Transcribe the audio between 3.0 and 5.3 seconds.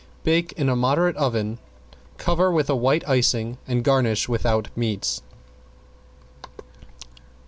icing and garnish without meats.